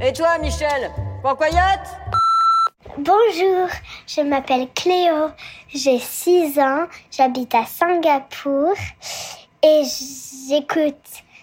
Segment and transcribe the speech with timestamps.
[0.00, 0.90] Et toi, Michel?
[1.22, 1.88] Pourquoyotte
[2.98, 3.68] Bonjour,
[4.06, 5.28] je m'appelle Cléo,
[5.68, 8.72] j'ai 6 ans, j'habite à Singapour
[9.62, 9.82] et
[10.48, 10.94] j'écoute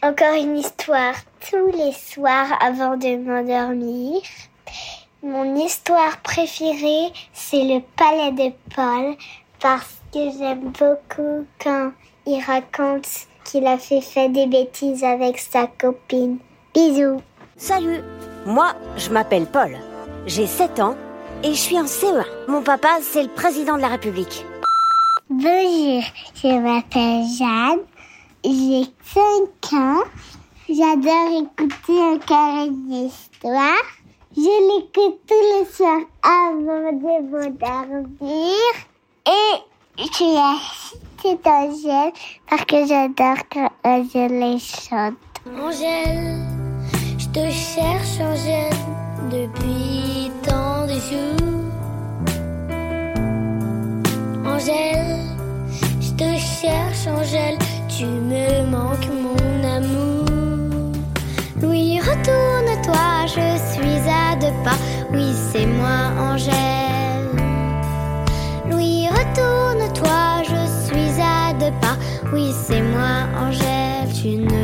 [0.01, 1.13] encore une histoire
[1.47, 4.19] tous les soirs avant de m'endormir.
[5.21, 9.15] Mon histoire préférée, c'est le palais de Paul
[9.61, 11.91] parce que j'aime beaucoup quand
[12.25, 13.07] il raconte
[13.45, 16.39] qu'il a fait des bêtises avec sa copine.
[16.73, 17.21] Bisous.
[17.57, 18.01] Salut,
[18.43, 19.77] moi je m'appelle Paul.
[20.25, 20.95] J'ai 7 ans
[21.43, 22.25] et je suis en CE1.
[22.47, 24.45] Mon papa, c'est le président de la République.
[25.29, 26.03] Bonjour,
[26.35, 27.81] je m'appelle Jeanne,
[28.43, 30.03] j'ai 5 ans,
[30.69, 33.83] j'adore écouter un carré d'histoire.
[34.35, 38.55] Je l'écoute tous les soirs avant de m'endormir
[39.27, 39.57] et
[39.97, 42.13] je suis assise Angèle
[42.49, 45.13] parce que j'adore quand Angèle les chante.
[45.61, 46.41] Angèle,
[47.17, 48.73] je te cherche Angèle
[49.31, 50.31] depuis
[54.45, 55.19] Angèle,
[55.99, 57.57] je te cherche, Angèle,
[57.89, 60.93] tu me manques, mon amour.
[61.61, 64.77] Louis, retourne-toi, je suis à deux pas.
[65.11, 67.27] Oui, c'est moi, Angèle.
[68.69, 71.97] Louis, retourne-toi, je suis à deux pas.
[72.31, 74.62] Oui, c'est moi, Angèle, tu ne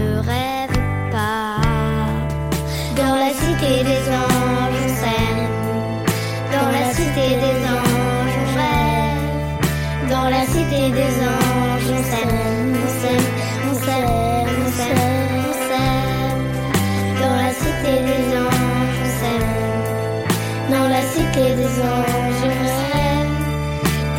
[21.20, 22.60] cité des anges, on.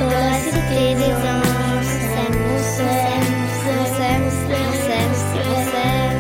[0.01, 3.31] Dans la cité des anges, on s'aime, on s'aime,
[3.69, 5.15] on s'aime, on s'aime,
[5.49, 6.19] on s'aime.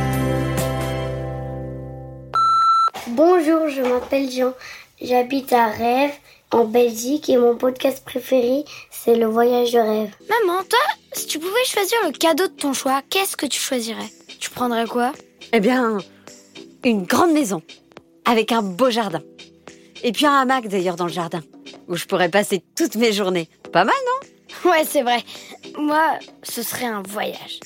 [3.08, 4.52] Bonjour, je m'appelle Jean.
[5.02, 6.12] J'habite à Rêve,
[6.50, 10.14] en Belgique, et mon podcast préféré, c'est Le Voyage de rêve.
[10.28, 10.78] Maman, toi,
[11.12, 14.10] si tu pouvais choisir le cadeau de ton choix, qu'est-ce que tu choisirais?
[14.38, 15.12] Tu prendrais quoi?
[15.52, 15.98] Eh bien,
[16.84, 17.60] une grande maison,
[18.24, 19.22] avec un beau jardin.
[20.03, 21.41] Et puis un hamac d'ailleurs dans le jardin,
[21.88, 23.49] où je pourrais passer toutes mes journées.
[23.72, 24.71] Pas mal, non?
[24.71, 25.22] Ouais, c'est vrai.
[25.78, 27.61] Moi, ce serait un voyage.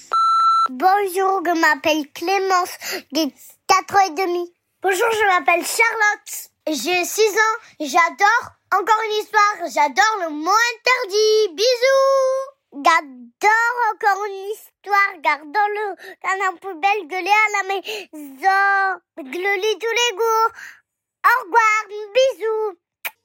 [0.71, 2.77] Bonjour, je m'appelle Clémence,
[3.12, 3.33] j'ai
[3.69, 4.53] 4 ans et demi.
[4.83, 6.50] Bonjour, je m'appelle Charlotte.
[6.67, 11.55] J'ai 6 ans, j'adore encore une histoire, j'adore le mot interdit.
[11.55, 15.94] Bisous J'adore encore une histoire, gardons-le
[16.25, 20.53] dans la poubelle, gueuler à la maison, gueuler tous les goûts.
[21.25, 22.79] Au revoir, bisous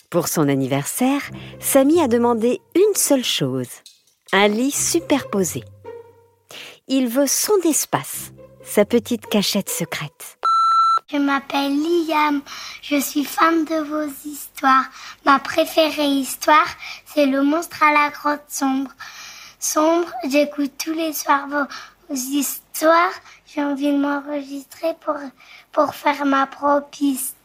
[0.10, 1.22] Pour son anniversaire,
[1.60, 3.68] Samy a demandé une seule chose.
[4.32, 5.66] Un lit superposé.
[6.88, 8.32] Il veut son espace,
[8.64, 10.38] sa petite cachette secrète.
[11.12, 12.42] Je m'appelle Liam,
[12.82, 14.86] je suis fan de vos histoires.
[15.26, 16.68] Ma préférée histoire,
[17.06, 18.92] c'est le monstre à la grotte sombre.
[19.60, 23.12] Sombre, j'écoute tous les soirs vos, histoires.
[23.46, 25.18] J'ai envie de m'enregistrer pour,
[25.74, 27.39] pour faire ma propre histoire.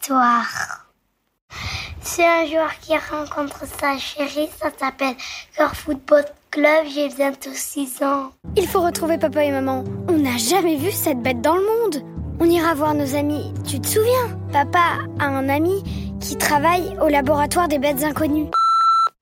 [2.03, 5.15] C'est un joueur qui rencontre sa chérie, ça s'appelle
[5.57, 8.33] Cœur Football Club, j'ai bientôt 6 ans.
[8.55, 9.83] Il faut retrouver papa et maman.
[10.09, 12.05] On n'a jamais vu cette bête dans le monde.
[12.39, 13.55] On ira voir nos amis.
[13.67, 14.39] Tu te souviens?
[14.53, 15.83] Papa a un ami
[16.21, 18.51] qui travaille au laboratoire des bêtes inconnues.